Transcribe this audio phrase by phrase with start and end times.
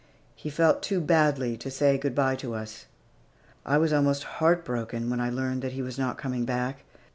[0.35, 2.87] He felt too badly to say good bye to us.
[3.67, 6.79] I was almost heart broken when I learned that he was not coming back.